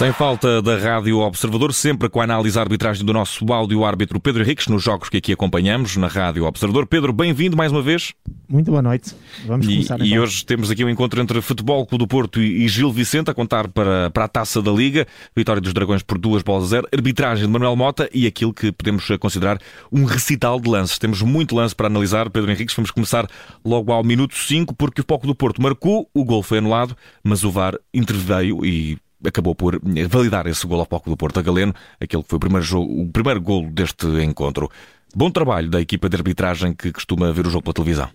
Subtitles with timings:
[0.00, 4.42] Sem falta da Rádio Observador, sempre com a análise à arbitragem do nosso áudio-árbitro Pedro
[4.42, 6.86] Henriques, nos jogos que aqui acompanhamos na Rádio Observador.
[6.86, 8.14] Pedro, bem-vindo mais uma vez.
[8.48, 9.14] Muito boa noite.
[9.44, 10.22] Vamos e, começar E então.
[10.22, 13.68] hoje temos aqui um encontro entre Futebol Clube do Porto e Gil Vicente a contar
[13.68, 15.06] para, para a taça da Liga.
[15.36, 16.88] Vitória dos Dragões por duas bolas a zero.
[16.90, 19.58] Arbitragem de Manuel Mota e aquilo que podemos considerar
[19.92, 20.98] um recital de lances.
[20.98, 22.30] Temos muito lance para analisar.
[22.30, 23.28] Pedro Henriques, vamos começar
[23.62, 27.44] logo ao minuto 5, porque o Foco do Porto marcou, o gol foi anulado, mas
[27.44, 31.74] o VAR interveio e acabou por validar esse gol ao Foco do Porto a Galeno,
[32.00, 34.70] aquele que foi o primeiro, jogo, o primeiro gol deste encontro.
[35.14, 38.08] Bom trabalho da equipa de arbitragem que costuma ver o jogo pela televisão.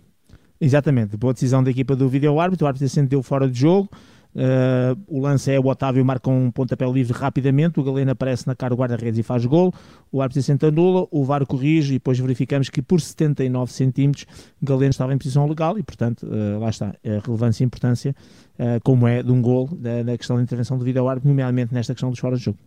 [0.60, 3.90] Exatamente, boa decisão da equipa do vídeo árbitro, o árbitro se deu fora de jogo.
[4.36, 8.54] Uh, o lance é o Otávio marca um pontapé livre rapidamente, o Galeno aparece na
[8.54, 9.74] cara do guarda-redes e faz gol,
[10.12, 14.26] o árbitro se anula, o VAR corrige e depois verificamos que por 79 centímetros
[14.62, 18.14] Galeno estava em posição legal e portanto uh, lá está a relevância e importância
[18.60, 21.74] uh, como é de um gol da, da questão da intervenção do vídeo árbitro, nomeadamente
[21.74, 22.58] nesta questão dos fora de jogo.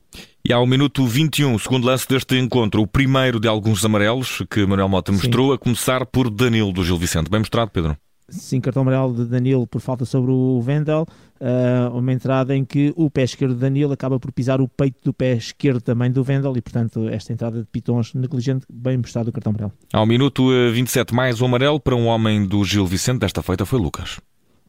[0.43, 4.89] E ao minuto 21, segundo lance deste encontro, o primeiro de alguns amarelos que Manuel
[4.89, 5.55] Mota mostrou, Sim.
[5.55, 7.31] a começar por Danilo do Gil Vicente.
[7.31, 7.95] Bem mostrado, Pedro?
[8.29, 11.07] Sim, cartão amarelo de Danilo por falta sobre o Vendel,
[11.41, 14.99] uh, uma entrada em que o pé esquerdo de Danilo acaba por pisar o peito
[15.03, 19.31] do pé esquerdo também do Vendel e, portanto, esta entrada de Pitons negligente, bem mostrado
[19.31, 19.73] o cartão amarelo.
[19.93, 23.79] Ao minuto 27, mais um amarelo para um homem do Gil Vicente, desta feita foi
[23.79, 24.21] Lucas.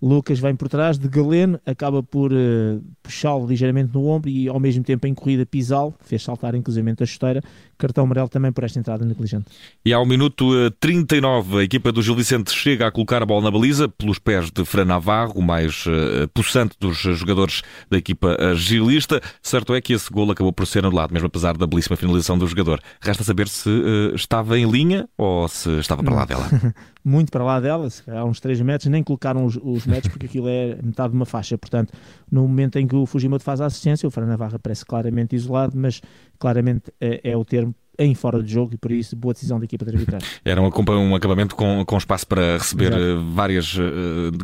[0.02, 4.60] Lucas vem por trás de Galeno, acaba por uh, puxá-lo ligeiramente no ombro e ao
[4.60, 7.42] mesmo tempo em corrida pisá-lo, fez saltar inclusive a chuteira,
[7.78, 9.46] cartão amarelo também por esta entrada negligente.
[9.86, 13.44] E ao minuto uh, 39 a equipa do Gil Vicente chega a colocar a bola
[13.44, 18.38] na baliza pelos pés de Fran Navarro, o mais uh, possante dos jogadores da equipa
[18.56, 19.22] gilista.
[19.42, 22.48] Certo é que esse gol acabou por ser anulado, mesmo apesar da belíssima finalização do
[22.48, 22.80] jogador.
[23.02, 23.70] Resta saber se
[24.16, 26.48] estava em linha ou se estava para lá dela.
[27.04, 30.48] Muito para lá dela, há uns 3 metros, nem colocaram os, os metros porque aquilo
[30.48, 31.58] é metade de uma faixa.
[31.58, 31.94] Portanto,
[32.32, 35.78] no momento em que o Fujimoto faz a assistência, o Fran Navarra parece claramente isolado,
[35.78, 36.02] mas
[36.38, 39.66] claramente é, é o termo em fora de jogo e por isso boa decisão da
[39.66, 40.28] equipa de arbitragem.
[40.46, 43.26] Era um, um acabamento com, com espaço para receber Exato.
[43.34, 43.82] vários uh,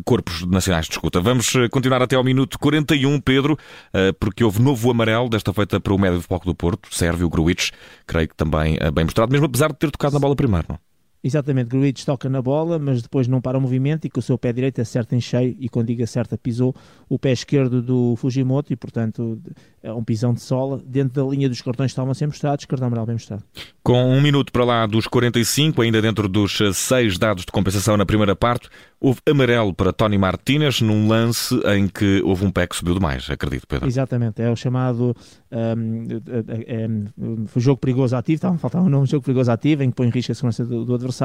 [0.04, 1.20] corpos nacionais de escuta.
[1.20, 5.94] Vamos continuar até ao minuto 41, Pedro, uh, porque houve novo amarelo, desta feita para
[5.94, 7.70] o médio de foco do Porto, Sérvio Gruitch,
[8.06, 10.78] creio que também uh, bem mostrado, mesmo apesar de ter tocado na bola primeiro, não?
[11.26, 14.38] Exatamente, Gruitch toca na bola, mas depois não para o movimento e com o seu
[14.38, 16.72] pé direito acerta em cheio e quando digo acerta pisou
[17.08, 19.36] o pé esquerdo do Fujimoto e portanto
[19.82, 22.64] é um pisão de sola dentro da linha dos cartões que estavam a ser mostrados,
[22.64, 23.42] cartão amarelo bem mostrado.
[23.82, 28.06] Com um minuto para lá dos 45, ainda dentro dos seis dados de compensação na
[28.06, 28.68] primeira parte,
[29.00, 33.28] houve amarelo para Tony Martínez num lance em que houve um pé que subiu demais,
[33.28, 33.86] acredito, Pedro.
[33.88, 35.14] Exatamente, é o chamado
[35.50, 36.06] um,
[36.48, 39.96] é, é, jogo perigoso ativo, estava a faltar um nome, jogo perigoso ativo, em que
[39.96, 41.15] põe em risco a segurança do, do, adversário,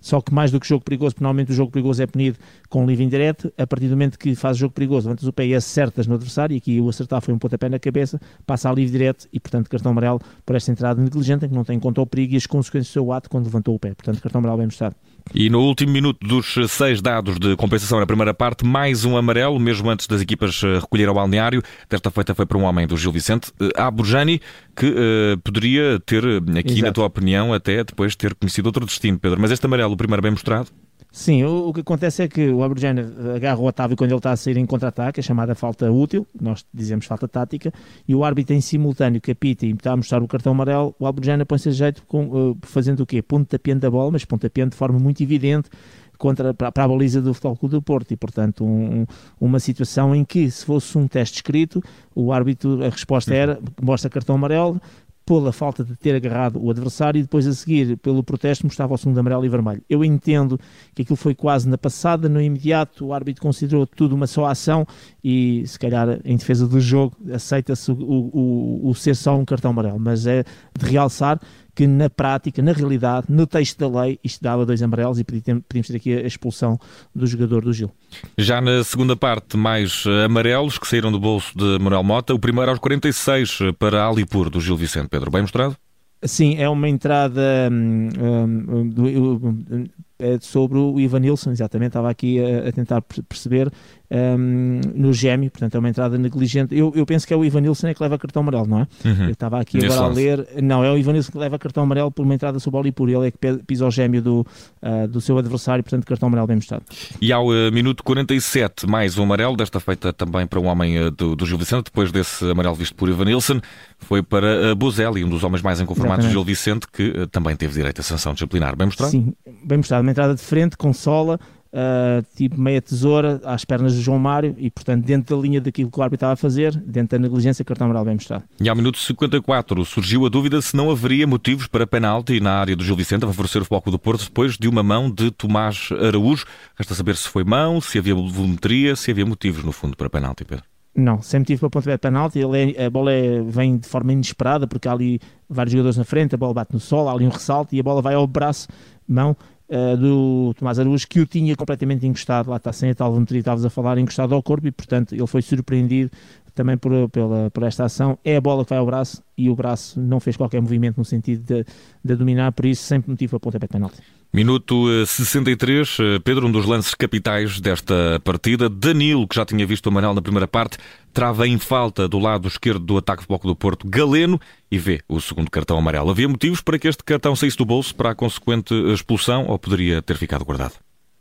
[0.00, 2.38] só que mais do que jogo perigoso, normalmente o jogo perigoso é punido
[2.68, 5.54] com livre indireto, a partir do momento que faz jogo perigoso, levantas o pé e
[5.54, 8.92] acertas no adversário, e aqui o acertar foi um pontapé na cabeça, passa a livre
[8.92, 12.06] direto e, portanto, cartão amarelo por esta entrada negligente, que não tem em conta o
[12.06, 14.66] perigo e as consequências do seu ato quando levantou o pé, portanto, cartão amarelo bem
[14.66, 14.96] mostrado.
[15.34, 19.58] E no último minuto dos seis dados de compensação na primeira parte, mais um amarelo,
[19.58, 21.62] mesmo antes das equipas recolher ao balneário.
[21.88, 24.40] Desta feita foi para um homem do Gil Vicente, Aburjani,
[24.74, 26.24] que uh, poderia ter,
[26.58, 26.82] aqui Exato.
[26.82, 29.40] na tua opinião, até depois ter conhecido outro destino, Pedro.
[29.40, 30.68] Mas este amarelo, o primeiro bem mostrado?
[31.10, 33.00] Sim, o, o, que acontece é que o Aberjane
[33.34, 36.66] agarra o Otávio quando ele está a sair em contra-ataque, a chamada falta útil, nós
[36.72, 37.72] dizemos falta tática,
[38.06, 41.06] e o árbitro em simultâneo que apita e está a mostrar o cartão amarelo, o
[41.06, 43.22] Aberjane põe-se a jeito com, uh, fazendo o quê?
[43.22, 45.70] Pontapiando da bola, mas pontapiando de forma muito evidente,
[46.18, 49.06] contra, para, para, a baliza do Futebol Clube do Porto e, portanto, um,
[49.40, 51.82] uma situação em que, se fosse um teste escrito,
[52.14, 54.80] o árbitro, a resposta era, mostra cartão amarelo,
[55.28, 58.96] pela falta de ter agarrado o adversário e depois a seguir, pelo protesto, mostrava o
[58.96, 59.82] segundo amarelo e vermelho.
[59.88, 60.58] Eu entendo
[60.94, 64.86] que aquilo foi quase na passada, no imediato, o árbitro considerou tudo uma só ação
[65.22, 69.70] e, se calhar, em defesa do jogo, aceita-se o, o, o ser só um cartão
[69.70, 70.44] amarelo, mas é
[70.78, 71.38] de realçar
[71.78, 75.86] que na prática, na realidade, no texto da lei, isto dava dois amarelos e podíamos
[75.86, 76.76] ter aqui a expulsão
[77.14, 77.88] do jogador do Gil.
[78.36, 82.34] Já na segunda parte, mais amarelos que saíram do bolso de Manuel Mota.
[82.34, 85.06] O primeiro aos 46 para Alipur, do Gil Vicente.
[85.06, 85.76] Pedro, bem mostrado?
[86.24, 87.40] Sim, é uma entrada
[87.70, 89.86] hum, hum, hum,
[90.18, 93.70] é sobre o Ivan Nilsson, exatamente, estava aqui a, a tentar perceber
[94.10, 96.76] um, no gêmeo, portanto é uma entrada negligente.
[96.76, 98.86] Eu, eu penso que é o Ivan Nilsson é que leva cartão amarelo, não é?
[99.04, 99.24] Uhum.
[99.24, 102.10] Eu estava aqui agora a ler, não, é o Ivan Nilsson que leva cartão amarelo
[102.10, 104.46] por uma entrada sobre o Olipur, ele é que pisa o gêmeo do,
[104.82, 106.84] uh, do seu adversário, portanto cartão amarelo bem mostrado.
[107.20, 111.10] E ao uh, minuto 47, mais um amarelo, desta feita também para um homem uh,
[111.10, 113.60] do, do Gil Vicente, depois desse amarelo visto por Ivan Nilsson,
[113.98, 117.74] foi para uh, Bozelli, um dos homens mais inconformados do Gil Vicente, que também teve
[117.74, 118.76] direito a sanção disciplinar.
[118.76, 119.10] Bem mostrado?
[119.10, 119.34] Sim,
[119.64, 121.38] bem mostrado uma entrada de frente, com sola,
[121.72, 125.90] uh, tipo meia tesoura às pernas do João Mário e, portanto, dentro da linha daquilo
[125.90, 128.44] que o árbitro estava a fazer, dentro da negligência, cartão amarelo bem mostrado.
[128.60, 132.76] E ao minuto 54 surgiu a dúvida se não haveria motivos para penalti na área
[132.76, 135.90] do Gil Vicente a favorecer o Futebol do Porto depois de uma mão de Tomás
[135.92, 136.44] Araújo.
[136.76, 140.44] Resta saber se foi mão, se havia volumetria, se havia motivos, no fundo, para penalti,
[140.44, 140.64] Pedro.
[140.94, 142.40] Não, sem motivo para pontapé de penalti,
[142.76, 146.34] é, a bola é, vem de forma inesperada, porque há ali vários jogadores na frente,
[146.34, 148.66] a bola bate no sol, há ali um ressalto e a bola vai ao braço,
[149.06, 149.36] mão,
[149.68, 153.40] uh, do Tomás Araújo, que o tinha completamente encostado, lá está sem a tal volumetria,
[153.40, 156.10] estavas a falar, encostado ao corpo e, portanto, ele foi surpreendido
[156.58, 158.18] também por, pela, por esta ação.
[158.24, 161.04] É a bola que vai ao braço e o braço não fez qualquer movimento no
[161.04, 161.64] sentido de,
[162.04, 164.02] de dominar, por isso, sempre motivo para pontapé de penalti.
[164.34, 168.68] Minuto 63, eh, eh, Pedro, um dos lances capitais desta partida.
[168.68, 170.78] Danilo, que já tinha visto o amarelo na primeira parte,
[171.14, 174.38] trava em falta do lado esquerdo do ataque de bloco do Porto Galeno
[174.70, 176.10] e vê o segundo cartão amarelo.
[176.10, 180.02] Havia motivos para que este cartão saísse do bolso para a consequente expulsão ou poderia
[180.02, 180.74] ter ficado guardado?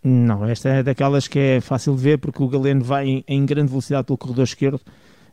[0.04, 3.70] Não, esta é daquelas que é fácil de ver porque o Galeno vai em grande
[3.70, 4.82] velocidade pelo corredor esquerdo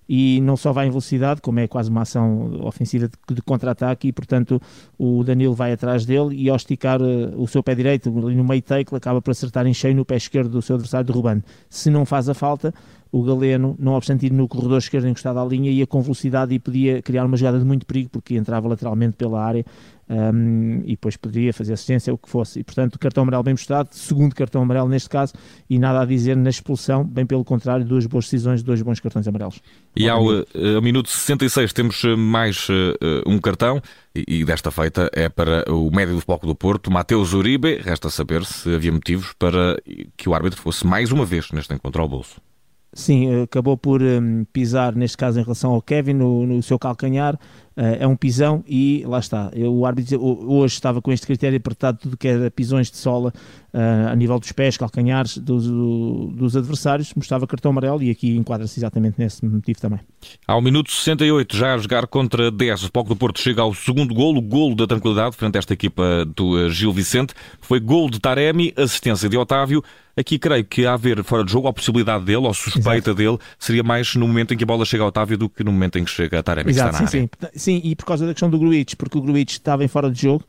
[0.08, 4.08] e não só vai em velocidade, como é quase uma ação ofensiva de, de contra-ataque,
[4.08, 4.60] e portanto
[4.98, 8.62] o Danilo vai atrás dele e ao esticar uh, o seu pé direito no meio
[8.62, 11.42] take acaba por acertar em cheio no pé esquerdo do seu adversário derrubando.
[11.68, 12.74] Se não faz a falta,
[13.14, 16.58] o Galeno, não obstante ir no corredor esquerdo encostado à linha, ia com velocidade e
[16.58, 19.64] podia criar uma jogada de muito perigo, porque entrava lateralmente pela área
[20.10, 22.58] um, e depois poderia fazer assistência, o que fosse.
[22.58, 25.32] E, portanto, cartão amarelo bem mostrado, segundo cartão amarelo neste caso,
[25.70, 29.28] e nada a dizer na expulsão, bem pelo contrário, duas boas decisões, dois bons cartões
[29.28, 29.60] amarelos.
[29.94, 30.44] E ao, uh,
[30.74, 32.74] ao minuto 66 temos eh, mais uh,
[33.28, 33.80] um cartão,
[34.12, 37.76] e, e, desta feita é para o médio do Foco do Porto, Mateus Uribe.
[37.76, 39.80] Resta saber se havia motivos para
[40.16, 42.40] que o árbitro fosse mais uma vez neste encontro ao bolso.
[42.94, 47.34] Sim, acabou por um, pisar, neste caso em relação ao Kevin, no, no seu calcanhar,
[47.34, 49.50] uh, é um pisão e lá está.
[49.52, 53.32] Eu, o árbitro hoje estava com este critério apertado tudo que era pisões de sola
[53.72, 58.78] uh, a nível dos pés, calcanhares dos, dos adversários, mostrava cartão amarelo e aqui enquadra-se
[58.78, 59.98] exatamente nesse motivo também.
[60.46, 64.14] Ao minuto 68, já a jogar contra 10, o Foco do Porto chega ao segundo
[64.14, 67.34] golo, golo da tranquilidade, frente a esta equipa do eh, Gil Vicente.
[67.60, 69.82] Foi golo de Taremi, assistência de Otávio.
[70.16, 73.14] Aqui creio que a haver fora de jogo a possibilidade dele, ou suspeita Exato.
[73.14, 75.72] dele, seria mais no momento em que a bola chega ao Otávio do que no
[75.72, 76.70] momento em que chega a Taremi.
[76.70, 77.80] Exato, sim, sim, sim.
[77.82, 80.44] e por causa da questão do Gruitch, porque o Gruitch estava em fora de jogo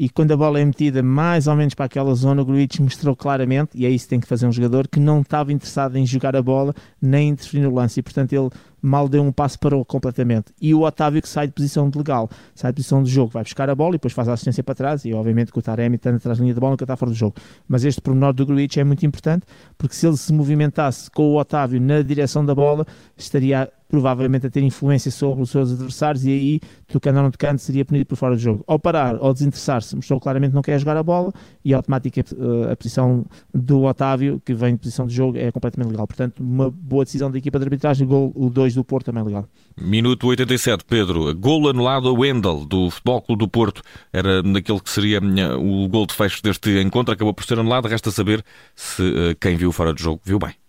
[0.00, 3.14] e quando a bola é metida mais ou menos para aquela zona, o Gruitch mostrou
[3.14, 6.06] claramente, e é isso que tem que fazer um jogador, que não estava interessado em
[6.06, 8.48] jogar a bola nem interferir no lance, e portanto ele
[8.82, 10.52] mal deu um passo parou completamente.
[10.60, 13.42] E o Otávio que sai de posição de legal, sai de posição de jogo, vai
[13.42, 15.96] buscar a bola e depois faz a assistência para trás, e obviamente que o Taremi
[15.96, 17.34] está atrás da linha de bola nunca está fora do jogo.
[17.68, 19.46] Mas este pormenor do Gruitch é muito importante,
[19.76, 22.86] porque se ele se movimentasse com o Otávio na direção da bola,
[23.16, 27.58] estaria provavelmente a ter influência sobre os seus adversários e aí, tocando ou não tocando,
[27.58, 28.64] seria punido por fora do jogo.
[28.66, 31.32] Ao parar, ao desinteressar-se, mostrou claramente não quer jogar a bola
[31.64, 35.90] e automaticamente a, a posição do Otávio, que vem de posição de jogo, é completamente
[35.90, 36.06] legal.
[36.06, 39.46] Portanto, uma boa decisão da equipa de arbitragem, gol, o 2 do Porto também legal.
[39.80, 41.34] Minuto 87, Pedro.
[41.34, 43.82] Gol anulado a Wendel, do Futebol Clube do Porto.
[44.12, 45.20] Era naquele que seria
[45.58, 47.88] o gol de fecho deste encontro, acabou por ser anulado.
[47.88, 48.44] Resta saber
[48.76, 50.59] se uh, quem viu fora de jogo viu bem.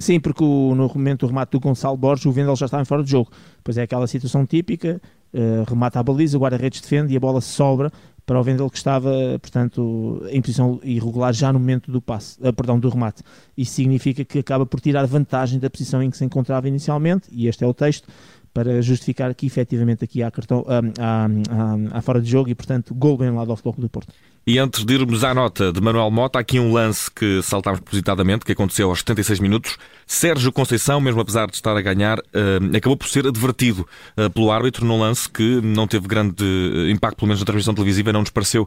[0.00, 3.04] Sim, porque o, no momento do remate do Gonçalo Borges, o Vendel já estava fora
[3.04, 3.30] de jogo.
[3.62, 5.00] Pois é aquela situação típica,
[5.34, 7.92] uh, remata a baliza, o guarda-redes defende e a bola sobra
[8.24, 12.50] para o Vendel que estava, portanto, em posição irregular já no momento do passe, uh,
[12.50, 13.22] perdão, do remate.
[13.54, 17.46] Isso significa que acaba por tirar vantagem da posição em que se encontrava inicialmente, e
[17.46, 18.08] este é o texto,
[18.54, 22.54] para justificar que efetivamente aqui há, cartão, há, há, há, há fora de jogo e,
[22.54, 24.14] portanto, gol bem lá do Futebol do Porto.
[24.46, 27.80] E antes de irmos à nota de Manuel Mota, há aqui um lance que saltámos
[27.80, 29.76] propositadamente, que aconteceu aos 76 minutos.
[30.06, 34.50] Sérgio Conceição, mesmo apesar de estar a ganhar, uh, acabou por ser advertido uh, pelo
[34.50, 38.20] árbitro num lance que não teve grande uh, impacto, pelo menos na transmissão televisiva, não
[38.20, 38.66] nos pareceu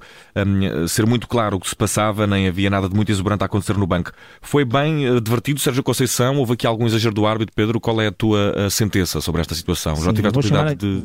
[0.87, 3.75] ser muito claro o que se passava, nem havia nada de muito exuberante a acontecer
[3.75, 4.11] no banco.
[4.41, 6.37] Foi bem advertido Sérgio Conceição?
[6.37, 7.53] Houve aqui algum exagero do árbitro?
[7.55, 9.95] Pedro, qual é a tua sentença sobre esta situação?
[9.95, 11.03] Sim, Já tiveste cuidado de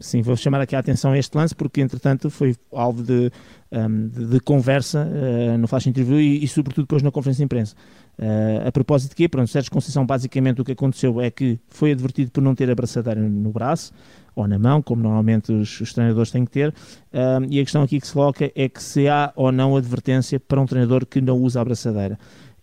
[0.00, 3.30] sim, vou chamar aqui a atenção a este lance porque, entretanto, foi alvo de,
[3.72, 7.44] um, de, de, conversa uh, no flash interview e, e, sobretudo, depois na conferência de
[7.44, 7.74] imprensa.
[8.18, 9.28] Uh, a propósito de quê?
[9.28, 12.74] Pronto, Sérgio Conceição, basicamente, o que aconteceu é que foi advertido por não ter a
[12.74, 13.92] braçadeira no braço
[14.34, 16.72] ou na mão, como normalmente os, os treinadores têm que ter,
[17.12, 20.38] um, e a questão aqui que se coloca é que se há ou não advertência
[20.38, 22.18] para um treinador que não usa a braçadeira.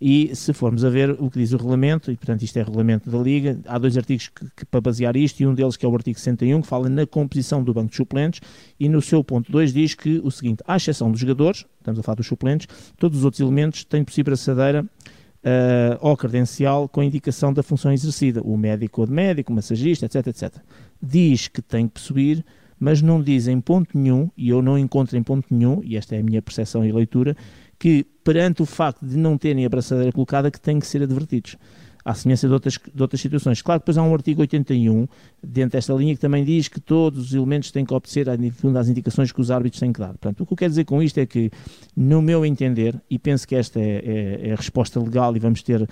[0.07, 3.09] E se formos a ver o que diz o regulamento, e portanto isto é regulamento
[3.09, 5.89] da Liga, há dois artigos que, que, para basear isto, e um deles que é
[5.89, 8.39] o artigo 61, que fala na composição do banco de suplentes,
[8.79, 12.03] e no seu ponto 2 diz que o seguinte, à exceção dos jogadores, estamos a
[12.03, 12.67] falar dos suplentes,
[13.00, 17.91] todos os outros elementos têm por si braçadeira uh, ou credencial com indicação da função
[17.91, 20.55] exercida, o médico ou de médico, o massagista, etc, etc.
[21.01, 22.45] Diz que tem que possuir
[22.79, 26.15] mas não diz em ponto nenhum, e eu não encontro em ponto nenhum, e esta
[26.15, 27.35] é a minha percepção e leitura,
[27.77, 31.58] que, perante o facto de não terem a braçadeira colocada, que têm que ser advertidos
[32.05, 33.63] à semelhança de outras, de outras situações.
[33.63, 35.08] Claro que depois há um artigo 81,
[35.44, 39.32] dentro desta linha, que também diz que todos os elementos têm que obedecer às indicações
[39.32, 40.10] que os árbitros têm que dar.
[40.10, 41.50] Portanto, o que eu quero dizer com isto é que,
[41.98, 45.63] no meu entender, e penso que esta é, é, é a resposta legal e vamos
[45.63, 45.88] ter uh,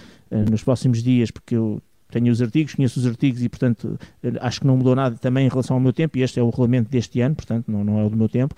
[0.52, 4.62] nos próximos dias, porque eu tenho os artigos, conheço os artigos e, portanto, eh, acho
[4.62, 6.92] que não mudou nada também em relação ao meu tempo, e este é o regulamento
[6.92, 8.54] deste ano, portanto, não, não é o do meu tempo.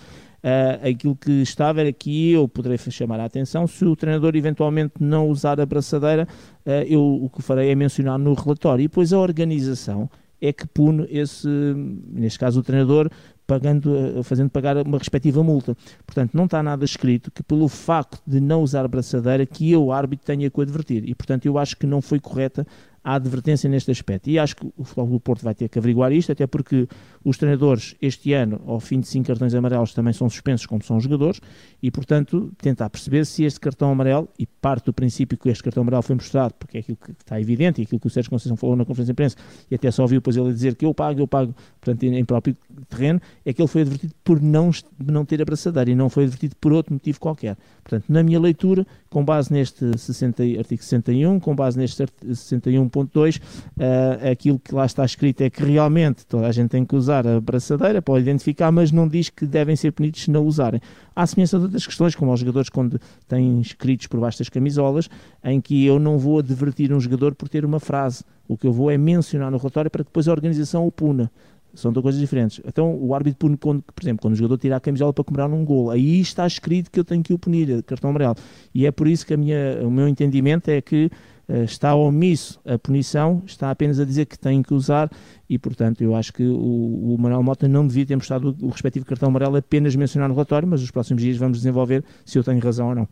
[0.45, 4.93] Uh, aquilo que estava era que eu poderei chamar a atenção se o treinador eventualmente
[4.99, 6.27] não usar a braçadeira,
[6.63, 8.83] uh, eu o que farei é mencionar no relatório.
[8.83, 10.07] E depois a organização
[10.39, 13.09] é que pune esse, neste caso o treinador,
[13.47, 15.75] pagando, ah, fazendo pagar uma respectiva multa.
[16.05, 19.91] Portanto, não está nada escrito que pelo facto de não usar a braçadeira que eu,
[19.91, 21.07] árbitro, tenha que o advertir.
[21.07, 22.67] E, portanto, eu acho que não foi correta
[23.03, 24.29] a advertência neste aspecto.
[24.29, 26.87] E acho que o Futebol do Porto vai ter que averiguar isto, até porque
[27.25, 30.97] os treinadores, este ano, ao fim de cinco cartões amarelos, também são suspensos, como são
[30.97, 31.41] os jogadores,
[31.81, 35.81] e, portanto, tentar perceber se este cartão amarelo, e parte do princípio que este cartão
[35.81, 38.55] amarelo foi mostrado, porque é aquilo que está evidente, e aquilo que o Sérgio Conceição
[38.55, 39.35] falou na conferência de imprensa,
[39.69, 42.55] e até só ouviu depois ele dizer que eu pago, eu pago, portanto, em próprio
[42.87, 44.69] terreno, é que ele foi advertido por não,
[45.03, 47.57] não ter abraçadeira, e não foi advertido por outro motivo qualquer.
[47.83, 53.37] Portanto, na minha leitura, com base neste 60, artigo 61, com base neste 61 1.2,
[53.37, 53.41] uh,
[53.79, 57.14] eh, aquilo que lá está escrito é que realmente toda a gente tem que usar
[57.19, 60.81] a braçadeira para identificar, mas não diz que devem ser punidos se não usarem.
[61.15, 65.07] Há semelhança de outras questões, como os jogadores quando têm escritos por baixo das camisolas,
[65.43, 68.23] em que eu não vou advertir um jogador por ter uma frase.
[68.47, 71.31] O que eu vou é mencionar no relatório para que depois a organização o puna.
[71.75, 72.61] São duas coisas diferentes.
[72.65, 75.51] Então, o árbitro pune, quando, por exemplo, quando o jogador tira a camisola para comemorar
[75.51, 78.35] um gol, aí está escrito que eu tenho que o punir, cartão amarelo.
[78.73, 81.11] E é por isso que minha, o meu entendimento é que
[81.49, 85.11] uh, está omisso a punição, está apenas a dizer que tem que usar
[85.49, 88.69] e, portanto, eu acho que o, o Manuel Mota não devia ter mostrado o, o
[88.69, 92.43] respectivo cartão amarelo apenas mencionar no relatório, mas nos próximos dias vamos desenvolver se eu
[92.43, 93.07] tenho razão ou não.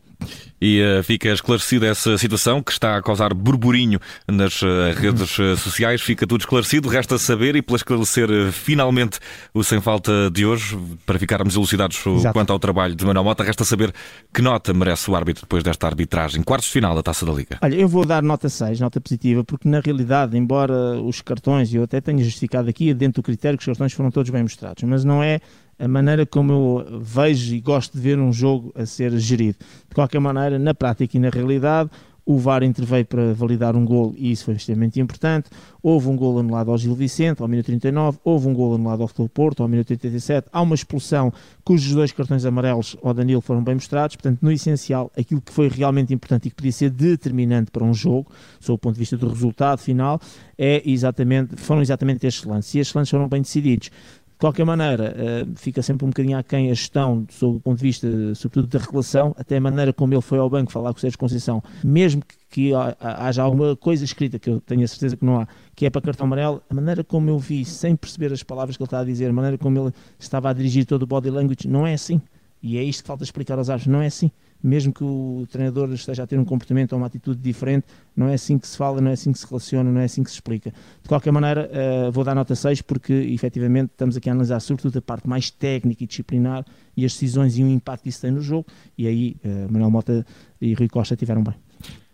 [0.59, 5.55] E uh, fica esclarecida essa situação que está a causar burburinho nas uh, redes uh,
[5.57, 6.01] sociais.
[6.01, 6.89] Fica tudo esclarecido.
[6.89, 9.19] Resta saber e para esclarecer finalmente
[9.53, 12.33] o Sem Falta de hoje, para ficarmos elucidados Exato.
[12.33, 13.93] quanto ao trabalho de Manuel Mota, resta saber
[14.33, 16.41] que nota merece o árbitro depois desta arbitragem.
[16.41, 17.57] Quartos de final da Taça da Liga.
[17.61, 21.83] Olha, eu vou dar nota 6, nota positiva, porque na realidade, embora os cartões, eu
[21.83, 25.03] até tenho justificado aqui, dentro do critério que os cartões foram todos bem mostrados, mas
[25.03, 25.39] não é
[25.77, 29.57] a maneira como eu vejo e gosto de ver um jogo a ser gerido.
[29.89, 31.89] De qualquer maneira, na prática e na realidade,
[32.25, 35.49] o VAR interveio para validar um gol e isso foi extremamente importante.
[35.81, 39.07] Houve um gol anulado ao Gil Vicente ao minuto 39, houve um gol anulado ao
[39.07, 40.47] Futebol Porto ao minuto 87.
[40.51, 44.15] Há uma expulsão cujos dois cartões amarelos ao Danilo foram bem mostrados.
[44.15, 47.93] Portanto, no essencial, aquilo que foi realmente importante e que podia ser determinante para um
[47.93, 50.19] jogo, sob o ponto de vista do resultado final,
[50.57, 52.73] é exatamente, foram exatamente estes lances.
[52.75, 53.89] E estes lances foram bem decididos
[54.37, 58.07] qualquer maneira, uh, fica sempre um bocadinho aquém a gestão, sob o ponto de vista,
[58.35, 61.17] sobretudo da relação, até a maneira como ele foi ao banco falar com o Sérgio
[61.17, 65.47] Conceição, mesmo que haja alguma coisa escrita, que eu tenho a certeza que não há,
[65.75, 68.83] que é para cartão amarelo, a maneira como eu vi, sem perceber as palavras que
[68.83, 71.67] ele está a dizer, a maneira como ele estava a dirigir todo o body language,
[71.67, 72.21] não é assim.
[72.63, 74.31] E é isto que falta explicar aos árbitros, não é assim
[74.63, 78.35] mesmo que o treinador esteja a ter um comportamento ou uma atitude diferente, não é
[78.35, 80.37] assim que se fala, não é assim que se relaciona, não é assim que se
[80.37, 80.71] explica.
[81.01, 84.97] De qualquer maneira, uh, vou dar nota 6 porque efetivamente estamos aqui a analisar sobretudo
[84.97, 86.65] a parte mais técnica e disciplinar
[86.95, 88.65] e as decisões e o impacto que isso tem no jogo,
[88.97, 90.25] e aí uh, Manuel Mota
[90.61, 91.55] e Rui Costa tiveram bem.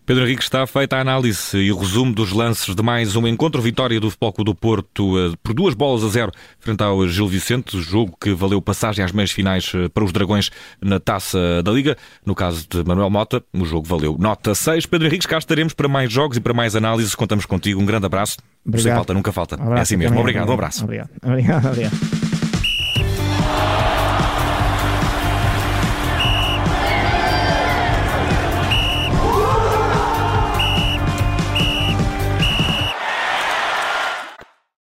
[0.10, 3.62] Pedro Henrique, está feita a análise e o resumo dos lances de mais um encontro.
[3.62, 7.80] Vitória do Futebol do Porto eh, por duas bolas a zero frente ao Gil Vicente,
[7.80, 10.50] jogo que valeu passagem às meias finais eh, para os Dragões
[10.82, 11.96] na Taça da Liga.
[12.26, 14.88] No caso de Manuel Mota, o jogo valeu nota 6.
[14.88, 17.14] Pedro Henrique, cá estaremos para mais jogos e para mais análises.
[17.14, 17.80] Contamos contigo.
[17.80, 18.38] Um grande abraço.
[18.66, 18.84] Obrigado.
[18.84, 19.62] Sem falta, nunca falta.
[19.62, 20.20] Um é assim mesmo.
[20.20, 20.86] Obrigado, um abraço.
[20.86, 21.12] Obrigado.
[21.24, 21.68] obrigado.
[21.68, 22.19] obrigado.